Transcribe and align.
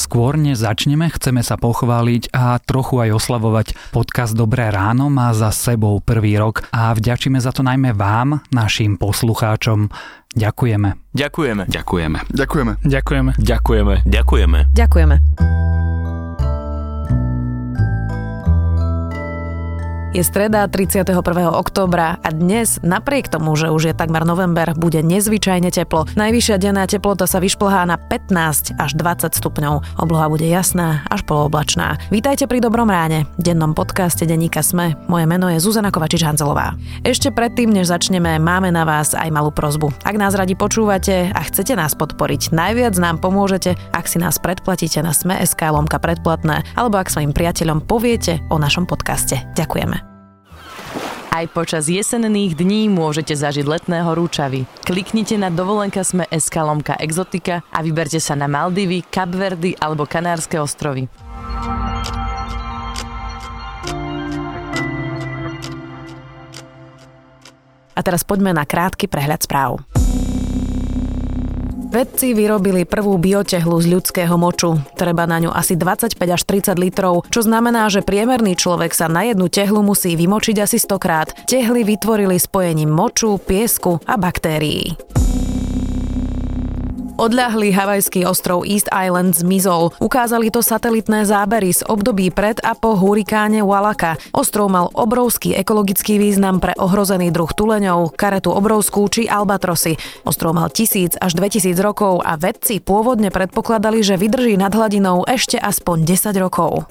Skôr 0.00 0.40
než 0.40 0.64
začneme, 0.64 1.12
chceme 1.12 1.44
sa 1.44 1.60
pochváliť 1.60 2.32
a 2.32 2.56
trochu 2.56 3.04
aj 3.04 3.20
oslavovať. 3.20 3.76
Podcast 3.92 4.32
Dobré 4.32 4.72
ráno 4.72 5.12
má 5.12 5.28
za 5.36 5.52
sebou 5.52 6.00
prvý 6.00 6.40
rok 6.40 6.64
a 6.72 6.88
vďačíme 6.96 7.36
za 7.36 7.52
to 7.52 7.60
najmä 7.60 7.92
vám, 7.92 8.40
našim 8.48 8.96
poslucháčom. 8.96 9.92
Ďakujeme. 10.32 11.12
Ďakujeme. 11.12 11.68
Ďakujeme. 11.68 12.18
Ďakujeme. 12.32 12.72
Ďakujeme. 12.80 13.30
Ďakujeme. 13.36 13.94
Ďakujeme. 14.08 14.58
Ďakujeme. 14.72 15.89
Je 20.10 20.26
streda 20.26 20.66
31. 20.66 21.06
októbra 21.54 22.18
a 22.18 22.28
dnes, 22.34 22.82
napriek 22.82 23.30
tomu, 23.30 23.54
že 23.54 23.70
už 23.70 23.82
je 23.88 23.94
takmer 23.94 24.26
november, 24.26 24.74
bude 24.74 25.06
nezvyčajne 25.06 25.70
teplo. 25.70 26.02
Najvyššia 26.18 26.58
denná 26.58 26.90
teplota 26.90 27.30
sa 27.30 27.38
vyšplhá 27.38 27.86
na 27.86 27.94
15 27.94 28.74
až 28.74 28.90
20 28.98 29.38
stupňov. 29.38 30.02
Obloha 30.02 30.26
bude 30.26 30.50
jasná 30.50 31.06
až 31.06 31.22
polooblačná. 31.30 32.10
Vítajte 32.10 32.50
pri 32.50 32.58
Dobrom 32.58 32.90
ráne, 32.90 33.30
dennom 33.38 33.70
podcaste 33.70 34.26
Deníka 34.26 34.66
Sme. 34.66 34.98
Moje 35.06 35.30
meno 35.30 35.46
je 35.46 35.62
Zuzana 35.62 35.94
Kovačič-Hanzelová. 35.94 36.74
Ešte 37.06 37.30
predtým, 37.30 37.70
než 37.70 37.94
začneme, 37.94 38.42
máme 38.42 38.74
na 38.74 38.82
vás 38.82 39.14
aj 39.14 39.30
malú 39.30 39.54
prozbu. 39.54 39.94
Ak 40.02 40.18
nás 40.18 40.34
radi 40.34 40.58
počúvate 40.58 41.30
a 41.30 41.40
chcete 41.46 41.78
nás 41.78 41.94
podporiť, 41.94 42.50
najviac 42.50 42.98
nám 42.98 43.22
pomôžete, 43.22 43.78
ak 43.94 44.10
si 44.10 44.18
nás 44.18 44.42
predplatíte 44.42 45.06
na 45.06 45.14
Sme.sk 45.14 45.70
lomka 45.70 46.02
predplatné, 46.02 46.66
alebo 46.74 46.98
ak 46.98 47.14
svojim 47.14 47.30
priateľom 47.30 47.86
poviete 47.86 48.42
o 48.50 48.58
našom 48.58 48.90
podcaste. 48.90 49.38
Ďakujeme. 49.54 49.99
Aj 51.30 51.46
počas 51.46 51.86
jesenných 51.86 52.58
dní 52.58 52.90
môžete 52.90 53.38
zažiť 53.38 53.62
letného 53.62 54.18
rúčavy. 54.18 54.66
Kliknite 54.82 55.38
na 55.38 55.46
dovolenka 55.46 56.02
sme 56.02 56.26
SK 56.26 56.82
exotika 56.98 57.62
a 57.70 57.86
vyberte 57.86 58.18
sa 58.18 58.34
na 58.34 58.50
Maldivy, 58.50 59.06
Kapverdy 59.06 59.78
alebo 59.78 60.10
Kanárske 60.10 60.58
ostrovy. 60.58 61.06
A 67.94 68.00
teraz 68.02 68.26
poďme 68.26 68.50
na 68.50 68.66
krátky 68.66 69.06
prehľad 69.06 69.46
správ. 69.46 69.99
Vedci 71.90 72.38
vyrobili 72.38 72.86
prvú 72.86 73.18
biotehlu 73.18 73.74
z 73.82 73.90
ľudského 73.90 74.38
moču. 74.38 74.78
Treba 74.94 75.26
na 75.26 75.42
ňu 75.42 75.50
asi 75.50 75.74
25 75.74 76.14
až 76.22 76.42
30 76.46 76.78
litrov, 76.78 77.26
čo 77.34 77.42
znamená, 77.42 77.90
že 77.90 78.06
priemerný 78.06 78.54
človek 78.54 78.94
sa 78.94 79.10
na 79.10 79.26
jednu 79.26 79.50
tehlu 79.50 79.82
musí 79.82 80.14
vymočiť 80.14 80.62
asi 80.62 80.78
100 80.78 81.02
krát. 81.02 81.34
Tehly 81.50 81.82
vytvorili 81.82 82.38
spojením 82.38 82.94
moču, 82.94 83.42
piesku 83.42 83.98
a 84.06 84.14
baktérií. 84.14 84.94
Odľahlý 87.20 87.76
havajský 87.76 88.24
ostrov 88.24 88.64
East 88.64 88.88
Island 88.88 89.36
zmizol. 89.36 89.92
Ukázali 90.00 90.48
to 90.48 90.64
satelitné 90.64 91.28
zábery 91.28 91.68
z 91.68 91.84
období 91.84 92.32
pred 92.32 92.56
a 92.64 92.72
po 92.72 92.96
hurikáne 92.96 93.60
Walaka. 93.60 94.16
Ostrov 94.32 94.72
mal 94.72 94.88
obrovský 94.96 95.52
ekologický 95.52 96.16
význam 96.16 96.64
pre 96.64 96.72
ohrozený 96.80 97.28
druh 97.28 97.52
tuleňov, 97.52 98.16
karetu 98.16 98.56
obrovskú 98.56 99.04
či 99.12 99.28
albatrosy. 99.28 100.00
Ostrov 100.24 100.56
mal 100.56 100.72
tisíc 100.72 101.12
až 101.20 101.36
2000 101.36 101.76
rokov 101.84 102.24
a 102.24 102.40
vedci 102.40 102.80
pôvodne 102.80 103.28
predpokladali, 103.28 104.00
že 104.00 104.16
vydrží 104.16 104.56
nad 104.56 104.72
hladinou 104.72 105.28
ešte 105.28 105.60
aspoň 105.60 106.08
10 106.08 106.40
rokov. 106.40 106.88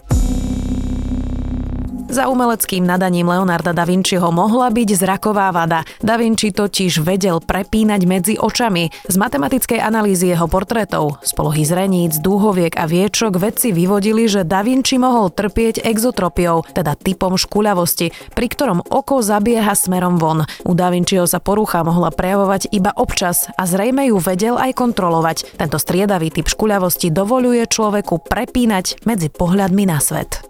Za 2.09 2.25
umeleckým 2.25 2.89
nadaním 2.89 3.29
Leonarda 3.29 3.69
da 3.69 3.85
Vinciho 3.85 4.33
mohla 4.33 4.73
byť 4.73 4.89
zraková 4.97 5.53
vada. 5.53 5.85
Da 6.02 6.17
Vinci 6.17 6.49
totiž 6.49 7.05
vedel 7.05 7.38
prepínať 7.38 8.01
medzi 8.09 8.33
očami. 8.33 8.89
Z 9.05 9.13
matematickej 9.13 9.77
analýzy 9.77 10.33
jeho 10.33 10.49
portrétov, 10.49 11.21
z 11.21 11.38
polohy 11.38 11.61
zreníc, 11.61 12.17
dúhoviek 12.17 12.73
a 12.81 12.89
viečok 12.89 13.38
vedci 13.38 13.69
vyvodili, 13.69 14.25
že 14.25 14.41
Da 14.41 14.66
Vinci 14.66 14.97
mohol 14.97 15.29
trpieť 15.29 15.85
exotropiou, 15.85 16.66
teda 16.73 16.97
typom 16.97 17.38
škuľavosti, 17.38 18.34
pri 18.34 18.47
ktorom 18.57 18.89
oko 18.89 19.22
zabieha 19.22 19.78
smerom 19.78 20.17
von. 20.17 20.50
U 20.66 20.73
Da 20.73 20.89
Vinciho 20.89 21.29
sa 21.29 21.38
porucha 21.38 21.85
mohla 21.85 22.09
prejavovať 22.09 22.73
iba 22.73 22.89
občas 22.97 23.53
a 23.53 23.69
zrejme 23.69 24.09
ju 24.09 24.17
vedel 24.17 24.57
aj 24.57 24.73
kontrolovať. 24.73 25.61
Tento 25.61 25.78
striedavý 25.78 26.34
typ 26.34 26.50
škuľavosti 26.50 27.13
dovoluje 27.13 27.69
človeku 27.69 28.25
prepínať 28.25 29.05
medzi 29.05 29.29
pohľadmi 29.29 29.85
na 29.85 30.01
svet. 30.01 30.41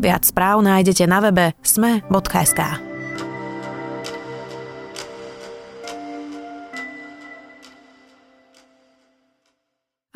Viac 0.00 0.24
správ 0.24 0.64
nájdete 0.64 1.04
na 1.04 1.20
webe 1.20 1.52
sme.sk. 1.60 2.89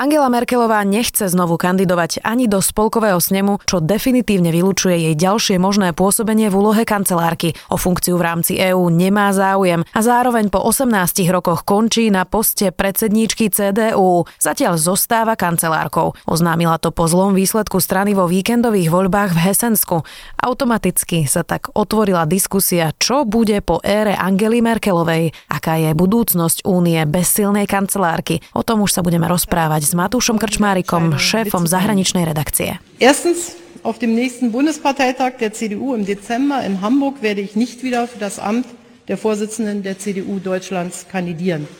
Angela 0.04 0.28
Merkelová 0.28 0.84
nechce 0.84 1.32
znovu 1.32 1.56
kandidovať 1.56 2.20
ani 2.28 2.44
do 2.44 2.60
spolkového 2.60 3.16
snemu, 3.16 3.64
čo 3.64 3.80
definitívne 3.80 4.52
vylučuje 4.52 5.00
jej 5.00 5.14
ďalšie 5.16 5.56
možné 5.56 5.96
pôsobenie 5.96 6.52
v 6.52 6.60
úlohe 6.60 6.84
kancelárky. 6.84 7.56
O 7.72 7.80
funkciu 7.80 8.20
v 8.20 8.26
rámci 8.28 8.60
EÚ 8.60 8.92
nemá 8.92 9.32
záujem 9.32 9.80
a 9.80 10.00
zároveň 10.04 10.52
po 10.52 10.60
18 10.60 10.92
rokoch 11.32 11.64
končí 11.64 12.12
na 12.12 12.28
poste 12.28 12.68
predsedníčky 12.68 13.48
CDU. 13.48 14.28
Zatiaľ 14.36 14.76
zostáva 14.76 15.40
kancelárkou. 15.40 16.12
Oznámila 16.28 16.76
to 16.76 16.92
po 16.92 17.08
zlom 17.08 17.32
výsledku 17.32 17.80
strany 17.80 18.12
vo 18.12 18.28
víkendových 18.28 18.92
voľbách 18.92 19.32
v 19.32 19.40
Hesensku. 19.40 20.04
Automaticky 20.36 21.24
sa 21.24 21.48
tak 21.48 21.72
otvorila 21.72 22.28
diskusia, 22.28 22.92
čo 23.00 23.24
bude 23.24 23.56
po 23.64 23.80
ére 23.80 24.12
Angely 24.20 24.60
Merkelovej, 24.60 25.32
aká 25.48 25.80
je 25.80 25.96
budúcnosť 25.96 26.68
únie 26.68 27.00
bez 27.08 27.32
silnej 27.32 27.64
kancelárky. 27.64 28.44
O 28.52 28.60
tom 28.60 28.84
už 28.84 28.92
sa 28.92 29.00
budeme 29.00 29.24
rozprávať 29.32 29.88
s 29.88 29.92
Matúšom 29.94 30.36
Krčmárikom, 30.36 31.16
šéfom 31.16 31.70
zahraničnej 31.70 32.26
redakcie. 32.26 32.82
Erstens, 32.98 33.54
auf 33.86 34.02
dem 34.02 34.18
nächsten 34.18 34.50
Bundesparteitag 34.50 35.38
der 35.38 35.54
CDU 35.54 35.94
im 35.94 36.02
Dezember 36.02 36.66
in 36.66 36.82
Hamburg 36.82 37.22
werde 37.22 37.40
ich 37.40 37.54
nicht 37.54 37.86
wieder 37.86 38.10
für 38.10 38.18
das 38.18 38.42
Amt 38.42 38.66
der 39.06 39.16
Vorsitzenden 39.16 39.86
der 39.86 39.96
CDU 39.98 40.42
Deutschlands 40.42 41.06
kandidieren. 41.06 41.70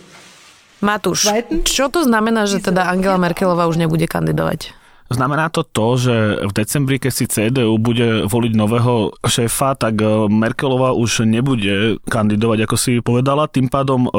Matúš, 0.84 1.32
čo 1.64 1.88
to 1.88 2.04
znamená, 2.04 2.44
že 2.44 2.60
teda 2.60 2.84
Angela 2.84 3.16
Merkelová 3.16 3.64
už 3.64 3.80
nebude 3.80 4.04
kandidovať? 4.04 4.83
Znamená 5.12 5.52
to 5.52 5.60
to, 5.60 6.00
že 6.00 6.16
v 6.48 6.52
decembri, 6.56 6.96
keď 6.96 7.12
si 7.12 7.28
CDU 7.28 7.76
bude 7.76 8.24
voliť 8.24 8.52
nového 8.56 9.12
šéfa, 9.20 9.76
tak 9.76 10.00
e, 10.00 10.32
Merkelová 10.32 10.96
už 10.96 11.28
nebude 11.28 12.00
kandidovať, 12.08 12.58
ako 12.64 12.76
si 12.80 13.04
povedala. 13.04 13.44
Tým 13.44 13.68
pádom 13.68 14.08
e, 14.08 14.10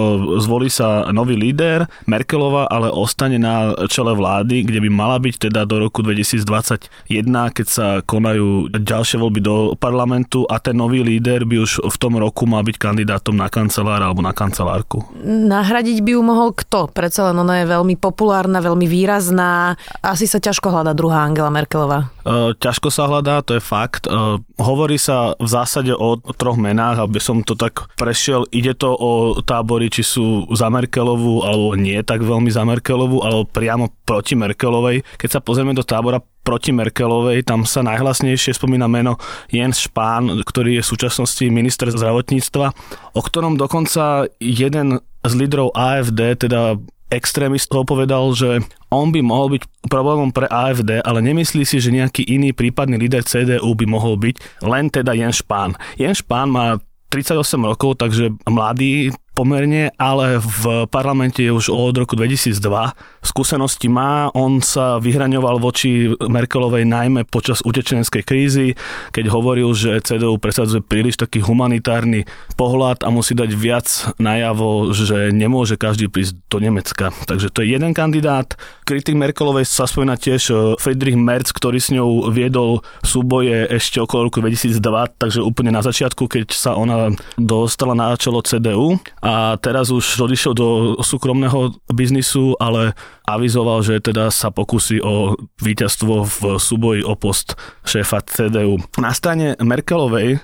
zvolí 0.46 0.70
sa 0.70 1.10
nový 1.10 1.34
líder. 1.34 1.90
Merkelová 2.06 2.70
ale 2.70 2.94
ostane 2.94 3.42
na 3.42 3.74
čele 3.90 4.14
vlády, 4.14 4.62
kde 4.62 4.78
by 4.86 4.90
mala 4.94 5.18
byť 5.18 5.50
teda 5.50 5.66
do 5.66 5.82
roku 5.82 6.06
2021, 6.06 6.46
keď 7.50 7.66
sa 7.66 7.88
konajú 8.06 8.70
ďalšie 8.70 9.18
voľby 9.18 9.42
do 9.42 9.74
parlamentu 9.82 10.46
a 10.46 10.62
ten 10.62 10.78
nový 10.78 11.02
líder 11.02 11.50
by 11.50 11.66
už 11.66 11.82
v 11.82 11.98
tom 11.98 12.22
roku 12.22 12.46
mal 12.46 12.62
byť 12.62 12.78
kandidátom 12.78 13.34
na 13.34 13.50
kancelára 13.50 14.06
alebo 14.06 14.22
na 14.22 14.38
kancelárku. 14.38 15.02
Nahradiť 15.26 16.06
by 16.06 16.12
ju 16.14 16.22
mohol 16.22 16.54
kto? 16.54 16.94
Predsa 16.94 17.34
len 17.34 17.42
ona 17.42 17.66
je 17.66 17.74
veľmi 17.74 17.98
populárna, 17.98 18.62
veľmi 18.62 18.86
výrazná. 18.86 19.82
Asi 20.06 20.30
sa 20.30 20.38
ťažko 20.38 20.75
hľada 20.76 20.92
druhá 20.92 21.24
Angela 21.24 21.48
Merkelová? 21.48 22.12
Ťažko 22.60 22.92
sa 22.92 23.08
hľadá, 23.08 23.40
to 23.46 23.56
je 23.56 23.64
fakt. 23.64 24.12
Hovorí 24.60 25.00
sa 25.00 25.38
v 25.40 25.48
zásade 25.48 25.96
o 25.96 26.20
troch 26.36 26.60
menách, 26.60 27.00
aby 27.00 27.24
som 27.24 27.40
to 27.42 27.56
tak 27.56 27.88
prešiel. 27.96 28.44
Ide 28.52 28.76
to 28.76 28.92
o 28.92 29.40
tábory, 29.40 29.88
či 29.88 30.04
sú 30.04 30.50
za 30.52 30.68
Merkelovú, 30.68 31.46
alebo 31.46 31.78
nie 31.80 32.02
tak 32.04 32.26
veľmi 32.26 32.52
za 32.52 32.68
Merkelovú, 32.68 33.24
alebo 33.24 33.48
priamo 33.48 33.94
proti 34.04 34.36
Merkelovej. 34.36 35.06
Keď 35.16 35.30
sa 35.30 35.40
pozrieme 35.40 35.72
do 35.72 35.86
tábora 35.86 36.20
proti 36.46 36.70
Merkelovej, 36.74 37.42
tam 37.46 37.66
sa 37.66 37.82
najhlasnejšie 37.82 38.54
spomína 38.54 38.86
meno 38.86 39.18
Jens 39.50 39.90
Spahn, 39.90 40.46
ktorý 40.46 40.78
je 40.78 40.86
v 40.86 40.92
súčasnosti 40.94 41.46
minister 41.50 41.90
zdravotníctva, 41.90 42.68
o 43.18 43.22
ktorom 43.22 43.58
dokonca 43.58 44.30
jeden 44.38 45.02
z 45.26 45.34
lídrov 45.34 45.74
AFD, 45.74 46.46
teda 46.46 46.78
extrémistov 47.16 47.88
povedal, 47.88 48.36
že 48.36 48.60
on 48.92 49.10
by 49.16 49.24
mohol 49.24 49.56
byť 49.56 49.88
problémom 49.88 50.36
pre 50.36 50.52
AFD, 50.52 51.00
ale 51.02 51.24
nemyslí 51.24 51.64
si, 51.64 51.80
že 51.80 51.96
nejaký 51.96 52.28
iný 52.28 52.52
prípadný 52.52 53.00
líder 53.00 53.24
CDU 53.24 53.72
by 53.72 53.86
mohol 53.88 54.20
byť 54.20 54.62
len 54.68 54.92
teda 54.92 55.16
Jens 55.16 55.40
Spahn. 55.40 55.74
Jens 55.96 56.20
Spahn 56.20 56.52
má 56.52 56.78
38 57.10 57.64
rokov, 57.64 57.96
takže 57.96 58.36
mladý 58.44 59.16
pomerne, 59.36 59.92
ale 59.96 60.40
v 60.40 60.88
parlamente 60.92 61.44
je 61.44 61.52
už 61.52 61.72
od 61.72 61.96
roku 61.96 62.16
2002. 62.16 62.56
Skúsenosti 63.26 63.90
má, 63.90 64.30
on 64.38 64.62
sa 64.62 65.02
vyhraňoval 65.02 65.58
voči 65.58 66.14
Merkelovej 66.14 66.86
najmä 66.86 67.26
počas 67.26 67.66
utečenskej 67.66 68.22
krízy, 68.22 68.78
keď 69.10 69.34
hovoril, 69.34 69.74
že 69.74 69.98
CDU 70.06 70.38
presadzuje 70.38 70.86
príliš 70.86 71.18
taký 71.18 71.42
humanitárny 71.42 72.30
pohľad 72.54 73.02
a 73.02 73.10
musí 73.10 73.34
dať 73.34 73.52
viac 73.58 73.88
najavo, 74.22 74.94
že 74.94 75.34
nemôže 75.34 75.76
každý 75.76 76.06
prísť 76.06 76.38
do 76.48 76.62
Nemecka. 76.62 77.10
Takže 77.26 77.50
to 77.50 77.66
je 77.66 77.74
jeden 77.74 77.98
kandidát. 77.98 78.54
Kritik 78.86 79.18
Merkelovej 79.18 79.66
sa 79.66 79.90
spomína 79.90 80.22
tiež 80.22 80.42
e, 80.50 80.56
Friedrich 80.78 81.18
Merz, 81.18 81.50
ktorý 81.50 81.82
s 81.82 81.90
ňou 81.90 82.30
viedol 82.30 82.86
súboje 83.02 83.66
ešte 83.74 83.98
okolo 83.98 84.30
roku 84.30 84.40
2002, 84.40 84.78
takže 85.18 85.42
úplne 85.42 85.74
na 85.74 85.82
začiatku, 85.82 86.30
keď 86.30 86.54
sa 86.54 86.78
ona 86.78 87.10
dostala 87.42 87.98
na 87.98 88.14
čelo 88.14 88.46
CDU 88.46 89.02
a 89.26 89.58
teraz 89.58 89.90
už 89.90 90.22
odišiel 90.22 90.54
do 90.54 90.68
súkromného 91.02 91.74
biznisu, 91.90 92.54
ale 92.62 92.94
avizoval, 93.26 93.82
že 93.82 94.02
teda 94.02 94.30
sa 94.30 94.54
pokusí 94.54 95.02
o 95.02 95.34
víťazstvo 95.62 96.14
v 96.26 96.40
súboji 96.62 97.02
o 97.02 97.18
post 97.18 97.58
šéfa 97.84 98.22
CDU. 98.26 98.80
Na 99.02 99.12
strane 99.12 99.58
Merkelovej 99.58 100.40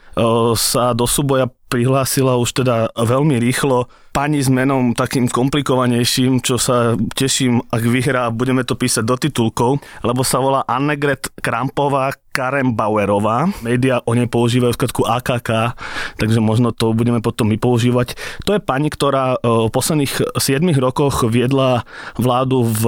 sa 0.58 0.98
do 0.98 1.06
súboja 1.06 1.48
prihlásila 1.72 2.36
už 2.36 2.52
teda 2.66 2.92
veľmi 2.98 3.40
rýchlo 3.40 3.88
pani 4.12 4.44
s 4.44 4.52
menom 4.52 4.92
takým 4.92 5.32
komplikovanejším, 5.32 6.44
čo 6.44 6.60
sa 6.60 7.00
teším, 7.16 7.64
ak 7.72 7.84
vyhrá, 7.84 8.28
budeme 8.30 8.68
to 8.68 8.76
písať 8.76 9.04
do 9.08 9.16
titulkov, 9.16 9.80
lebo 10.04 10.22
sa 10.28 10.44
volá 10.44 10.68
Annegret 10.68 11.32
Krampová 11.40 12.12
Karen 12.32 12.76
Bauerová. 12.76 13.52
Média 13.60 14.00
o 14.08 14.16
nej 14.16 14.28
používajú 14.28 14.76
skratku 14.76 15.04
AKK, 15.04 15.76
takže 16.16 16.40
možno 16.40 16.72
to 16.72 16.96
budeme 16.96 17.20
potom 17.20 17.52
my 17.52 17.60
používať. 17.60 18.16
To 18.48 18.56
je 18.56 18.64
pani, 18.64 18.88
ktorá 18.88 19.36
e, 19.36 19.68
v 19.68 19.70
posledných 19.72 20.40
7 20.40 20.64
rokoch 20.80 21.28
viedla 21.28 21.84
vládu 22.16 22.64
v 22.64 22.84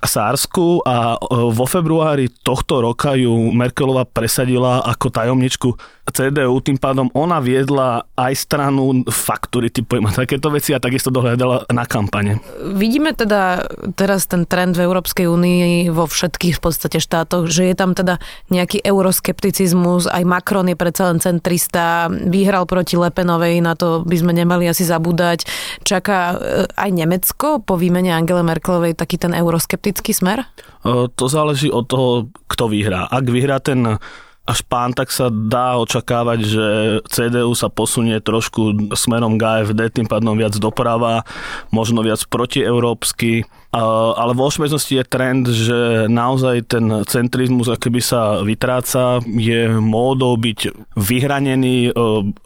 Sársku 0.00 0.84
a 0.88 1.16
e, 1.16 1.52
vo 1.52 1.68
februári 1.68 2.32
tohto 2.32 2.80
roka 2.80 3.12
ju 3.12 3.52
Merkelová 3.52 4.08
presadila 4.08 4.80
ako 4.80 5.12
tajomničku 5.12 5.68
CDU, 6.08 6.56
tým 6.64 6.80
pádom 6.80 7.12
ona 7.12 7.38
viedla 7.38 8.04
aj 8.16 8.32
stranu 8.32 9.04
faktúry, 9.08 9.68
typujem 9.68 10.08
a 10.08 10.12
takéto 10.12 10.48
veci 10.48 10.57
a 10.74 10.82
takisto 10.82 11.14
dohľadala 11.14 11.70
na 11.70 11.84
kampane. 11.86 12.42
Vidíme 12.74 13.14
teda 13.14 13.66
teraz 13.94 14.26
ten 14.26 14.44
trend 14.44 14.74
v 14.74 14.84
Európskej 14.84 15.30
únii 15.30 15.92
vo 15.94 16.10
všetkých 16.10 16.58
v 16.58 16.62
podstate 16.62 16.98
štátoch, 16.98 17.46
že 17.46 17.70
je 17.70 17.74
tam 17.78 17.94
teda 17.94 18.18
nejaký 18.50 18.82
euroskepticizmus, 18.82 20.10
aj 20.10 20.24
Macron 20.26 20.66
je 20.66 20.76
predsa 20.76 21.14
len 21.14 21.22
centrista, 21.22 22.10
vyhral 22.10 22.66
proti 22.66 22.98
Lepenovej, 22.98 23.62
na 23.62 23.78
to 23.78 24.02
by 24.02 24.16
sme 24.18 24.34
nemali 24.34 24.66
asi 24.66 24.82
zabúdať. 24.82 25.46
Čaká 25.86 26.18
eh, 26.34 26.36
aj 26.66 26.90
Nemecko 26.90 27.62
po 27.62 27.78
výmene 27.78 28.10
Angele 28.10 28.42
Merkelovej 28.42 28.98
taký 28.98 29.16
ten 29.20 29.32
euroskeptický 29.32 30.10
smer? 30.10 30.44
To 30.88 31.24
záleží 31.26 31.68
od 31.68 31.84
toho, 31.90 32.08
kto 32.46 32.70
vyhrá. 32.70 33.10
Ak 33.10 33.26
vyhrá 33.28 33.58
ten 33.58 33.98
až 34.48 34.64
pán, 34.64 34.96
tak 34.96 35.12
sa 35.12 35.28
dá 35.28 35.76
očakávať, 35.76 36.38
že 36.40 36.66
CDU 37.04 37.52
sa 37.52 37.68
posunie 37.68 38.16
trošku 38.16 38.96
smerom 38.96 39.36
k 39.36 39.44
AFD, 39.44 40.00
tým 40.00 40.08
pádom 40.08 40.40
viac 40.40 40.56
doprava, 40.56 41.28
možno 41.68 42.00
viac 42.00 42.24
protieurópsky, 42.24 43.44
ale 43.72 44.32
vo 44.32 44.48
všeobecnosti 44.48 44.96
je 44.96 45.04
trend, 45.04 45.44
že 45.48 45.78
naozaj 46.08 46.56
ten 46.72 46.84
centrizmus 47.04 47.68
akoby 47.68 48.00
sa 48.00 48.40
vytráca, 48.40 49.20
je 49.24 49.68
módou 49.76 50.34
byť 50.40 50.72
vyhranený, 50.96 51.92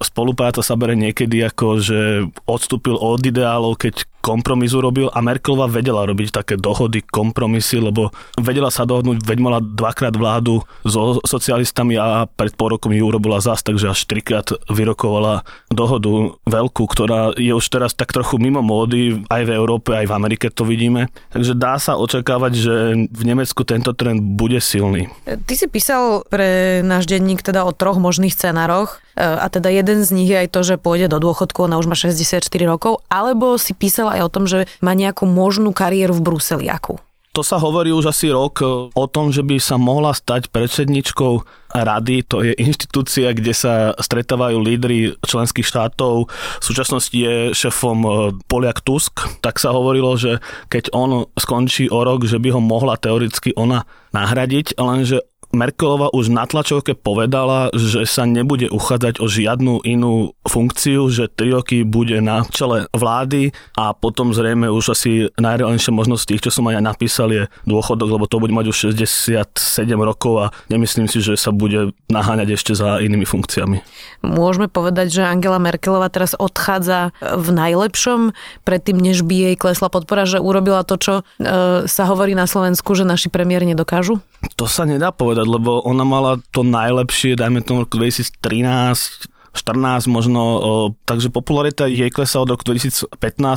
spolupráca 0.02 0.66
sa 0.66 0.74
bere 0.74 0.98
niekedy 0.98 1.46
ako, 1.46 1.66
že 1.78 2.26
odstúpil 2.46 2.98
od 2.98 3.22
ideálov, 3.22 3.78
keď 3.78 4.06
kompromis 4.22 4.70
urobil. 4.70 5.10
A 5.10 5.18
Merkelová 5.18 5.66
vedela 5.66 6.06
robiť 6.06 6.30
také 6.30 6.54
dohody, 6.54 7.02
kompromisy, 7.02 7.82
lebo 7.82 8.14
vedela 8.38 8.70
sa 8.70 8.86
dohodnúť, 8.86 9.26
veď 9.26 9.38
mala 9.42 9.58
dvakrát 9.58 10.14
vládu 10.14 10.62
so 10.86 11.18
socialistami 11.26 11.98
a 11.98 12.30
pred 12.30 12.54
pol 12.54 12.78
rokom 12.78 12.94
ju 12.94 13.02
urobila 13.02 13.42
zas, 13.42 13.66
takže 13.66 13.90
až 13.90 14.06
trikrát 14.06 14.46
vyrokovala 14.70 15.42
dohodu 15.68 16.38
veľkú, 16.46 16.86
ktorá 16.86 17.34
je 17.34 17.50
už 17.50 17.66
teraz 17.66 17.98
tak 17.98 18.14
trochu 18.14 18.38
mimo 18.38 18.62
módy, 18.62 19.26
aj 19.26 19.42
v 19.42 19.54
Európe, 19.58 19.90
aj 19.90 20.06
v 20.06 20.14
Amerike 20.14 20.46
to 20.54 20.62
vidíme. 20.62 21.10
Takže 21.32 21.56
dá 21.56 21.80
sa 21.80 21.96
očakávať, 21.96 22.52
že 22.52 22.74
v 23.08 23.22
Nemecku 23.24 23.64
tento 23.64 23.96
trend 23.96 24.20
bude 24.20 24.60
silný. 24.60 25.08
Ty 25.24 25.54
si 25.56 25.64
písal 25.64 26.28
pre 26.28 26.80
náš 26.84 27.08
denník 27.08 27.40
teda 27.40 27.64
o 27.64 27.72
troch 27.72 27.96
možných 27.96 28.36
scenároch 28.36 29.00
e, 29.16 29.24
a 29.24 29.48
teda 29.48 29.72
jeden 29.72 30.04
z 30.04 30.10
nich 30.12 30.28
je 30.28 30.44
aj 30.44 30.48
to, 30.52 30.60
že 30.60 30.74
pôjde 30.76 31.08
do 31.08 31.18
dôchodku, 31.24 31.64
ona 31.64 31.80
už 31.80 31.88
má 31.88 31.96
64 31.96 32.44
rokov, 32.68 33.00
alebo 33.08 33.56
si 33.56 33.72
písal 33.72 34.12
aj 34.12 34.20
o 34.28 34.32
tom, 34.32 34.44
že 34.44 34.68
má 34.84 34.92
nejakú 34.92 35.24
možnú 35.24 35.72
kariéru 35.72 36.12
v 36.12 36.24
Bruseli. 36.24 36.68
To 37.32 37.40
sa 37.40 37.56
hovorí 37.56 37.96
už 37.96 38.12
asi 38.12 38.28
rok 38.28 38.60
e, 38.60 38.92
o 38.92 39.06
tom, 39.08 39.32
že 39.32 39.40
by 39.40 39.56
sa 39.56 39.80
mohla 39.80 40.12
stať 40.12 40.52
predsedničkou 40.52 41.40
rady. 41.72 42.28
To 42.28 42.44
je 42.44 42.52
inštitúcia, 42.60 43.32
kde 43.32 43.56
sa 43.56 43.96
stretávajú 43.96 44.60
lídry 44.60 45.16
členských 45.24 45.64
štátov. 45.64 46.28
V 46.28 46.64
súčasnosti 46.64 47.16
je 47.16 47.56
šefom 47.56 47.98
e, 48.04 48.10
Poliak 48.44 48.84
Tusk. 48.84 49.24
Tak 49.40 49.56
sa 49.56 49.72
hovorilo, 49.72 50.12
že 50.20 50.44
keď 50.68 50.92
on 50.92 51.24
skončí 51.40 51.88
o 51.88 52.04
rok, 52.04 52.28
že 52.28 52.36
by 52.36 52.52
ho 52.52 52.60
mohla 52.60 53.00
teoreticky 53.00 53.56
ona 53.56 53.88
nahradiť, 54.12 54.76
lenže 54.76 55.24
Merkelová 55.52 56.08
už 56.16 56.32
na 56.32 56.48
tlačovke 56.48 56.96
povedala, 56.96 57.68
že 57.76 58.08
sa 58.08 58.24
nebude 58.24 58.72
uchádzať 58.72 59.20
o 59.20 59.28
žiadnu 59.28 59.84
inú 59.84 60.32
funkciu, 60.48 61.12
že 61.12 61.28
tri 61.28 61.52
roky 61.52 61.84
bude 61.84 62.24
na 62.24 62.48
čele 62.48 62.88
vlády 62.96 63.52
a 63.76 63.92
potom 63.92 64.32
zrejme 64.32 64.72
už 64.72 64.96
asi 64.96 65.28
najreálnejšia 65.36 65.92
možnosť 65.92 66.24
tých, 66.24 66.42
čo 66.48 66.50
som 66.56 66.72
aj 66.72 66.80
napísal, 66.80 67.28
je 67.28 67.42
dôchodok, 67.68 68.16
lebo 68.16 68.24
to 68.24 68.40
bude 68.40 68.48
mať 68.56 68.72
už 68.72 68.96
67 68.96 69.92
rokov 70.00 70.32
a 70.40 70.46
nemyslím 70.72 71.04
si, 71.04 71.20
že 71.20 71.36
sa 71.36 71.52
bude 71.52 71.92
naháňať 72.08 72.56
ešte 72.56 72.72
za 72.72 73.04
inými 73.04 73.28
funkciami. 73.28 73.84
Môžeme 74.24 74.72
povedať, 74.72 75.20
že 75.20 75.28
Angela 75.28 75.60
Merkelová 75.60 76.08
teraz 76.08 76.32
odchádza 76.32 77.12
v 77.20 77.48
najlepšom, 77.52 78.32
predtým 78.64 78.96
než 78.96 79.20
by 79.20 79.52
jej 79.52 79.56
klesla 79.60 79.92
podpora, 79.92 80.24
že 80.24 80.40
urobila 80.40 80.80
to, 80.80 80.96
čo 80.96 81.14
e, 81.20 81.22
sa 81.84 82.04
hovorí 82.08 82.32
na 82.32 82.48
Slovensku, 82.48 82.96
že 82.96 83.04
naši 83.04 83.28
premiéry 83.28 83.68
nedokážu? 83.68 84.24
To 84.58 84.66
sa 84.66 84.82
nedá 84.82 85.14
povedať 85.14 85.46
lebo 85.46 85.82
ona 85.86 86.02
mala 86.02 86.32
to 86.50 86.66
najlepšie, 86.66 87.38
dajme 87.38 87.62
tomu 87.62 87.86
roku 87.86 87.98
2013, 87.98 89.30
14 89.52 90.08
možno, 90.08 90.40
takže 91.04 91.28
popularita 91.28 91.84
jej 91.84 92.08
klesá 92.08 92.40
od 92.40 92.48
roku 92.50 92.64
2015, 92.64 93.12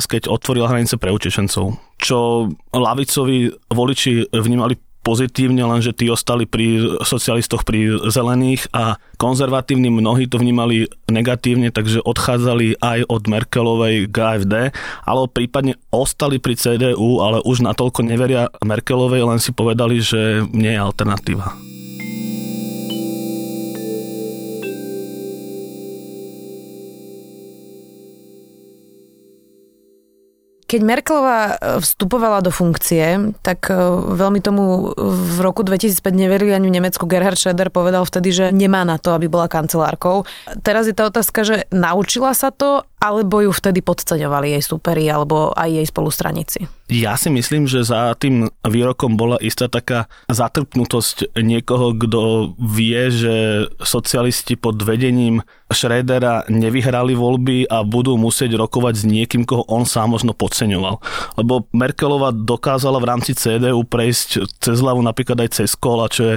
keď 0.06 0.22
otvorila 0.28 0.68
hranice 0.68 1.00
pre 1.00 1.08
utečencov, 1.08 1.80
čo 1.96 2.16
lavicovi 2.70 3.50
voliči 3.72 4.28
vnímali 4.28 4.76
pozitívne, 5.06 5.62
lenže 5.62 5.94
tí 5.94 6.10
ostali 6.10 6.50
pri 6.50 6.98
socialistoch, 7.06 7.62
pri 7.62 8.10
zelených 8.10 8.66
a 8.74 8.98
konzervatívni 9.22 9.86
mnohí 9.86 10.26
to 10.26 10.42
vnímali 10.42 10.90
negatívne, 11.06 11.70
takže 11.70 12.02
odchádzali 12.02 12.82
aj 12.82 13.06
od 13.06 13.22
Merkelovej 13.30 14.10
k 14.10 14.16
AFD, 14.18 14.54
alebo 15.06 15.30
prípadne 15.30 15.78
ostali 15.94 16.42
pri 16.42 16.58
CDU, 16.58 17.22
ale 17.22 17.38
už 17.46 17.62
natoľko 17.62 18.02
neveria 18.02 18.50
Merkelovej, 18.66 19.22
len 19.22 19.38
si 19.38 19.54
povedali, 19.54 20.02
že 20.02 20.42
nie 20.50 20.74
je 20.74 20.82
alternatíva. 20.82 21.75
Keď 30.66 30.80
Merkelová 30.82 31.40
e, 31.46 31.54
vstupovala 31.78 32.42
do 32.42 32.50
funkcie, 32.50 33.34
tak 33.46 33.70
e, 33.70 33.78
veľmi 34.18 34.42
tomu 34.42 34.90
v 34.98 35.38
roku 35.38 35.62
2005 35.62 36.02
neverili 36.10 36.50
ani 36.50 36.66
v 36.66 36.76
Nemecku. 36.82 37.06
Gerhard 37.06 37.38
Schröder 37.38 37.70
povedal 37.70 38.02
vtedy, 38.02 38.34
že 38.34 38.44
nemá 38.50 38.82
na 38.82 38.98
to, 38.98 39.14
aby 39.14 39.30
bola 39.30 39.46
kancelárkou. 39.46 40.26
Teraz 40.66 40.90
je 40.90 40.94
tá 40.98 41.06
otázka, 41.06 41.46
že 41.46 41.56
naučila 41.70 42.34
sa 42.34 42.50
to, 42.50 42.82
alebo 42.96 43.44
ju 43.44 43.52
vtedy 43.52 43.84
podceňovali 43.84 44.56
jej 44.56 44.62
superi 44.64 45.04
alebo 45.12 45.52
aj 45.52 45.68
jej 45.68 45.86
spolustranici? 45.86 46.60
Ja 46.86 47.18
si 47.18 47.28
myslím, 47.28 47.66
že 47.66 47.82
za 47.82 48.14
tým 48.14 48.46
výrokom 48.62 49.18
bola 49.18 49.36
istá 49.42 49.66
taká 49.66 50.06
zatrpnutosť 50.30 51.34
niekoho, 51.34 51.92
kto 51.98 52.54
vie, 52.56 53.10
že 53.10 53.34
socialisti 53.82 54.54
pod 54.54 54.80
vedením 54.80 55.42
Schrödera 55.66 56.46
nevyhrali 56.46 57.18
voľby 57.18 57.66
a 57.66 57.82
budú 57.82 58.14
musieť 58.14 58.54
rokovať 58.54 59.02
s 59.02 59.04
niekým, 59.04 59.42
koho 59.42 59.66
on 59.66 59.82
sám 59.82 60.14
možno 60.14 60.30
podceňoval. 60.30 61.02
Lebo 61.42 61.66
Merkelova 61.74 62.30
dokázala 62.30 63.02
v 63.02 63.08
rámci 63.10 63.34
CDU 63.34 63.82
prejsť 63.82 64.62
cez 64.62 64.78
hlavu 64.78 65.02
napríklad 65.02 65.42
aj 65.42 65.58
cez 65.58 65.74
kola, 65.74 66.06
čo 66.06 66.22
je 66.22 66.36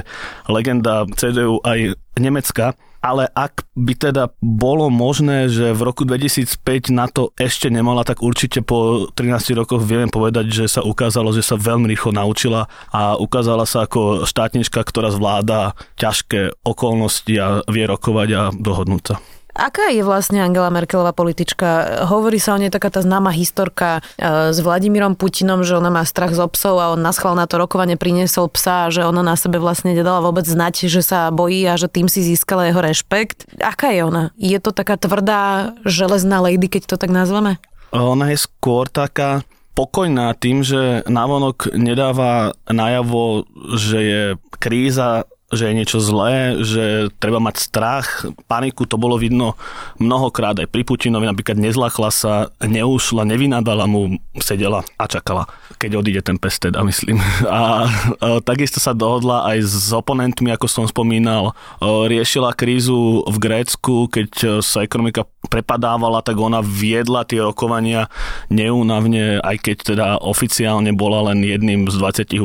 legenda 0.49 1.05
CDU 1.13 1.61
aj 1.61 1.93
Nemecka 2.17 2.73
ale 2.99 3.31
ak 3.31 3.63
by 3.75 3.93
teda 3.95 4.23
bolo 4.43 4.91
možné, 4.91 5.47
že 5.47 5.71
v 5.71 5.81
roku 5.87 6.03
2005 6.03 6.91
na 6.91 7.07
to 7.07 7.31
ešte 7.39 7.71
nemala, 7.71 8.03
tak 8.03 8.19
určite 8.19 8.59
po 8.59 9.07
13 9.15 9.55
rokoch 9.55 9.83
vieme 9.83 10.11
povedať, 10.11 10.51
že 10.51 10.65
sa 10.67 10.81
ukázalo, 10.83 11.31
že 11.31 11.43
sa 11.43 11.55
veľmi 11.55 11.87
rýchlo 11.87 12.11
naučila 12.11 12.67
a 12.91 13.15
ukázala 13.15 13.63
sa 13.63 13.87
ako 13.87 14.27
štátnička, 14.27 14.83
ktorá 14.83 15.15
zvláda 15.15 15.79
ťažké 15.95 16.59
okolnosti 16.67 17.33
a 17.39 17.63
vie 17.71 17.87
rokovať 17.87 18.29
a 18.35 18.41
dohodnúť 18.51 19.03
sa. 19.07 19.38
Aká 19.59 19.91
je 19.91 19.99
vlastne 20.07 20.39
Angela 20.39 20.71
Merkelová 20.71 21.11
politička? 21.11 21.99
Hovorí 22.07 22.39
sa 22.39 22.55
o 22.55 22.59
nej 22.63 22.71
taká 22.71 22.87
tá 22.87 23.03
známa 23.03 23.35
historka 23.35 23.99
e, 24.15 24.55
s 24.55 24.57
Vladimírom 24.63 25.19
Putinom, 25.19 25.67
že 25.67 25.75
ona 25.75 25.91
má 25.91 26.07
strach 26.07 26.31
z 26.31 26.39
psov 26.47 26.79
a 26.79 26.95
on 26.95 27.03
na 27.03 27.11
schvál 27.11 27.35
na 27.35 27.43
to 27.43 27.59
rokovanie 27.59 27.99
priniesol 27.99 28.47
psa 28.47 28.87
a 28.87 28.91
že 28.91 29.03
ona 29.03 29.19
na 29.19 29.35
sebe 29.35 29.59
vlastne 29.59 29.91
nedala 29.91 30.23
vôbec 30.23 30.47
znať, 30.47 30.87
že 30.87 31.03
sa 31.03 31.27
bojí 31.27 31.67
a 31.67 31.75
že 31.75 31.91
tým 31.91 32.07
si 32.07 32.23
získala 32.23 32.71
jeho 32.71 32.79
rešpekt. 32.79 33.51
Aká 33.59 33.91
je 33.91 34.07
ona? 34.07 34.31
Je 34.39 34.55
to 34.63 34.71
taká 34.71 34.95
tvrdá 34.95 35.75
železná 35.83 36.39
lady, 36.39 36.71
keď 36.71 36.95
to 36.95 36.95
tak 36.95 37.11
nazveme? 37.11 37.59
Ona 37.91 38.31
je 38.31 38.39
skôr 38.39 38.87
taká 38.87 39.43
pokojná 39.75 40.31
tým, 40.39 40.63
že 40.63 41.03
navonok 41.03 41.75
nedáva 41.75 42.55
najavo, 42.71 43.43
že 43.75 43.99
je 43.99 44.23
kríza 44.55 45.27
že 45.49 45.65
je 45.69 45.77
niečo 45.77 45.97
zlé, 45.97 46.61
že 46.61 47.09
treba 47.17 47.41
mať 47.41 47.55
strach, 47.57 48.29
paniku, 48.45 48.85
to 48.85 49.01
bolo 49.01 49.17
vidno 49.17 49.57
mnohokrát 49.97 50.53
aj 50.61 50.69
pri 50.69 50.85
Putinovi, 50.85 51.25
napríklad 51.25 51.57
nezlachla 51.57 52.13
sa, 52.13 52.33
neušla, 52.61 53.25
nevynadala 53.25 53.89
mu, 53.89 54.21
sedela 54.37 54.85
a 55.01 55.09
čakala, 55.09 55.49
keď 55.81 55.91
odíde 55.97 56.21
ten 56.21 56.37
pes 56.37 56.61
teda, 56.61 56.85
myslím. 56.85 57.17
A, 57.49 57.89
a 58.21 58.39
takisto 58.45 58.77
sa 58.77 58.93
dohodla 58.93 59.49
aj 59.49 59.57
s 59.65 59.89
oponentmi, 59.89 60.53
ako 60.53 60.69
som 60.69 60.85
spomínal, 60.85 61.57
riešila 61.81 62.53
krízu 62.53 63.25
v 63.25 63.37
Grécku, 63.41 64.05
keď 64.05 64.61
sa 64.61 64.85
ekonomika 64.85 65.25
prepadávala, 65.49 66.21
tak 66.21 66.37
ona 66.37 66.61
viedla 66.61 67.25
tie 67.25 67.41
rokovania 67.41 68.07
neúnavne, 68.53 69.41
aj 69.41 69.57
keď 69.65 69.77
teda 69.81 70.07
oficiálne 70.21 70.93
bola 70.93 71.33
len 71.33 71.41
jedným 71.41 71.89
z 71.89 71.97
28 71.97 72.37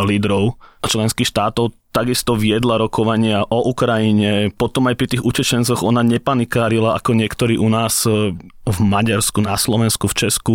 lídrov 0.00 0.56
členských 0.82 1.28
štátov 1.28 1.76
takisto 1.92 2.34
viedla 2.34 2.80
rokovania 2.80 3.44
o 3.44 3.68
Ukrajine, 3.68 4.48
potom 4.56 4.88
aj 4.88 4.96
pri 4.96 5.06
tých 5.12 5.22
utečencoch 5.22 5.84
ona 5.84 6.00
nepanikárila 6.00 6.96
ako 6.96 7.12
niektorí 7.12 7.60
u 7.60 7.68
nás 7.68 8.08
e, 8.08 8.32
v 8.64 8.78
Maďarsku, 8.80 9.44
na 9.44 9.60
Slovensku, 9.60 10.08
v 10.08 10.18
Česku. 10.26 10.54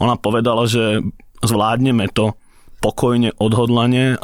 Ona 0.00 0.16
povedala, 0.16 0.64
že 0.64 1.04
zvládneme 1.44 2.08
to 2.08 2.32
pokojne, 2.82 3.30
odhodlane. 3.38 4.18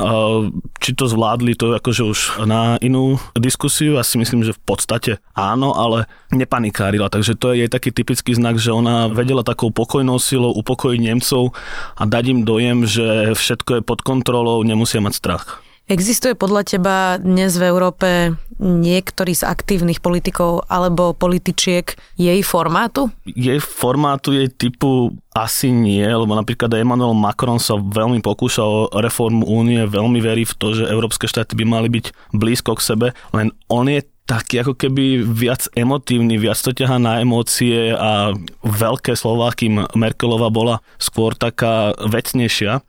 Či 0.83 0.91
to 0.99 1.07
zvládli, 1.07 1.55
to 1.55 1.79
akože 1.79 2.03
už 2.03 2.19
na 2.51 2.75
inú 2.83 3.23
diskusiu. 3.39 3.95
Ja 3.95 4.03
si 4.03 4.19
myslím, 4.19 4.43
že 4.43 4.59
v 4.59 4.63
podstate 4.67 5.13
áno, 5.39 5.79
ale 5.79 6.11
nepanikárila. 6.35 7.07
Takže 7.07 7.39
to 7.39 7.55
je 7.55 7.71
taký 7.71 7.95
typický 7.95 8.35
znak, 8.35 8.59
že 8.59 8.75
ona 8.75 9.07
vedela 9.07 9.47
takou 9.47 9.71
pokojnou 9.71 10.19
silou 10.19 10.51
upokojiť 10.59 10.99
Nemcov 10.99 11.55
a 11.95 12.03
dať 12.03 12.25
im 12.35 12.41
dojem, 12.43 12.83
že 12.83 13.39
všetko 13.39 13.79
je 13.79 13.83
pod 13.87 14.03
kontrolou, 14.03 14.67
nemusia 14.67 14.99
mať 14.99 15.15
strach. 15.15 15.63
Existuje 15.89 16.37
podľa 16.37 16.69
teba 16.69 17.17
dnes 17.17 17.57
v 17.57 17.65
Európe 17.65 18.37
niektorý 18.61 19.33
z 19.33 19.49
aktívnych 19.49 20.05
politikov 20.05 20.69
alebo 20.69 21.17
političiek 21.17 21.97
jej 22.21 22.45
formátu? 22.45 23.09
Jej 23.25 23.57
formátu, 23.65 24.37
jej 24.37 24.53
typu 24.53 25.17
asi 25.33 25.73
nie, 25.73 26.05
lebo 26.05 26.37
napríklad 26.37 26.77
Emmanuel 26.77 27.17
Macron 27.17 27.57
sa 27.57 27.81
veľmi 27.81 28.21
pokúša 28.21 28.61
o 28.69 28.93
reformu 29.01 29.49
únie, 29.49 29.81
veľmi 29.89 30.21
verí 30.21 30.45
v 30.45 30.53
to, 30.61 30.77
že 30.77 30.93
európske 30.93 31.25
štáty 31.25 31.57
by 31.57 31.65
mali 31.65 31.89
byť 31.89 32.37
blízko 32.37 32.77
k 32.77 32.85
sebe, 32.85 33.07
len 33.33 33.49
on 33.73 33.89
je 33.89 34.05
taký 34.29 34.61
ako 34.61 34.77
keby 34.77 35.25
viac 35.25 35.73
emotívny, 35.73 36.37
viac 36.37 36.61
to 36.61 36.77
ťahá 36.77 37.01
na 37.01 37.25
emócie 37.25 37.97
a 37.97 38.37
veľké 38.61 39.17
slová, 39.17 39.57
kým 39.57 39.89
Merkelova 39.97 40.53
bola 40.53 40.85
skôr 41.01 41.33
taká 41.33 41.97
vecnejšia. 41.97 42.85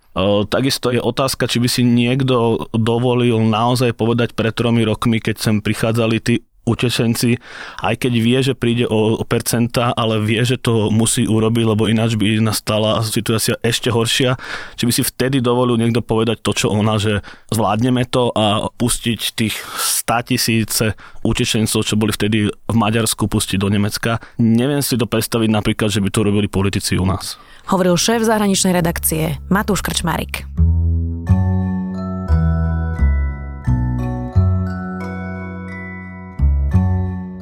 Takisto 0.49 0.91
je 0.93 1.01
otázka, 1.01 1.47
či 1.49 1.61
by 1.61 1.69
si 1.69 1.81
niekto 1.85 2.67
dovolil 2.73 3.39
naozaj 3.45 3.95
povedať 3.95 4.33
pred 4.35 4.53
tromi 4.53 4.83
rokmi, 4.83 5.19
keď 5.19 5.35
sem 5.39 5.55
prichádzali 5.59 6.17
tí 6.19 6.35
utečenci, 6.69 7.41
aj 7.81 7.95
keď 7.97 8.13
vie, 8.21 8.38
že 8.45 8.53
príde 8.53 8.85
o, 8.85 9.17
o 9.17 9.23
percenta, 9.25 9.89
ale 9.97 10.21
vie, 10.21 10.38
že 10.45 10.61
to 10.61 10.93
musí 10.93 11.25
urobiť, 11.25 11.65
lebo 11.65 11.89
ináč 11.89 12.13
by 12.13 12.38
nastala 12.38 13.01
situácia 13.01 13.57
ešte 13.65 13.89
horšia. 13.89 14.38
Či 14.77 14.83
by 14.85 14.93
si 14.93 15.01
vtedy 15.01 15.41
dovolil 15.41 15.81
niekto 15.81 16.05
povedať 16.05 16.45
to, 16.45 16.51
čo 16.53 16.67
ona, 16.69 17.01
že 17.01 17.25
zvládneme 17.49 18.05
to 18.05 18.29
a 18.38 18.69
pustiť 18.77 19.19
tých 19.33 19.57
100 20.05 20.29
tisíce 20.29 20.85
utečencov, 21.25 21.81
čo 21.81 21.97
boli 21.97 22.13
vtedy 22.13 22.49
v 22.49 22.75
Maďarsku, 22.77 23.25
pustiť 23.25 23.57
do 23.57 23.73
Nemecka. 23.73 24.21
Neviem 24.38 24.85
si 24.85 24.93
to 24.95 25.09
predstaviť 25.09 25.49
napríklad, 25.49 25.89
že 25.89 26.03
by 26.03 26.09
to 26.13 26.21
robili 26.21 26.45
politici 26.45 26.95
u 26.95 27.05
nás. 27.09 27.41
Hovoril 27.69 27.97
šéf 27.97 28.25
zahraničnej 28.25 28.73
redakcie 28.73 29.38
Matúš 29.49 29.85
Krčmárik. 29.85 30.45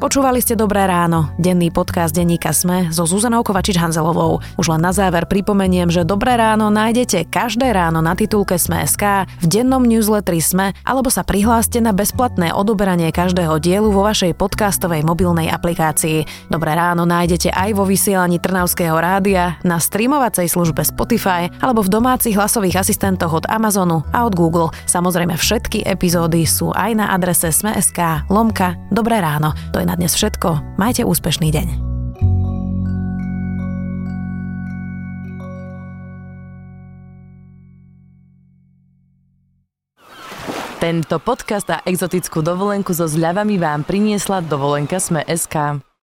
Počúvali 0.08 0.40
ste 0.40 0.56
Dobré 0.56 0.88
ráno, 0.88 1.36
denný 1.36 1.68
podcast 1.68 2.16
denníka 2.16 2.56
Sme 2.56 2.88
so 2.96 3.04
Zuzanou 3.04 3.44
Kovačič-Hanzelovou. 3.44 4.40
Už 4.56 4.72
len 4.72 4.80
na 4.80 4.96
záver 4.96 5.28
pripomeniem, 5.28 5.92
že 5.92 6.08
Dobré 6.08 6.40
ráno 6.40 6.72
nájdete 6.72 7.28
každé 7.28 7.76
ráno 7.76 8.00
na 8.00 8.16
titulke 8.16 8.56
Sme.sk, 8.56 9.28
v 9.28 9.46
dennom 9.52 9.84
newsletteri 9.84 10.40
Sme, 10.40 10.72
alebo 10.88 11.12
sa 11.12 11.28
prihláste 11.28 11.84
na 11.84 11.92
bezplatné 11.92 12.56
odoberanie 12.56 13.12
každého 13.12 13.60
dielu 13.60 13.92
vo 13.92 14.08
vašej 14.08 14.32
podcastovej 14.40 15.04
mobilnej 15.04 15.52
aplikácii. 15.52 16.24
Dobré 16.48 16.80
ráno 16.80 17.04
nájdete 17.04 17.52
aj 17.52 17.76
vo 17.76 17.84
vysielaní 17.84 18.40
Trnavského 18.40 18.96
rádia, 18.96 19.60
na 19.68 19.76
streamovacej 19.76 20.48
službe 20.48 20.88
Spotify 20.88 21.52
alebo 21.60 21.84
v 21.84 21.92
domácich 21.92 22.40
hlasových 22.40 22.80
asistentoch 22.80 23.44
od 23.44 23.46
Amazonu 23.52 24.08
a 24.16 24.24
od 24.24 24.40
Google. 24.40 24.72
Samozrejme 24.88 25.36
všetky 25.36 25.84
epizódy 25.84 26.48
sú 26.48 26.72
aj 26.72 26.96
na 26.96 27.12
adrese 27.12 27.52
Sme.sk 27.52 28.24
lomka 28.32 28.80
Dobré 28.88 29.20
ráno. 29.20 29.52
To 29.76 29.84
je 29.84 29.86
na 29.90 29.97
dnes 29.98 30.14
všetko. 30.14 30.78
Majte 30.78 31.02
úspešný 31.02 31.50
deň. 31.50 31.68
Tento 40.78 41.18
podcast 41.18 41.66
a 41.74 41.82
exotickú 41.90 42.46
dovolenku 42.46 42.94
so 42.94 43.10
zľavami 43.10 43.58
vám 43.58 43.82
priniesla 43.82 44.46
dovolenka 44.46 45.02
Sme 45.02 45.26
SK. 45.26 45.88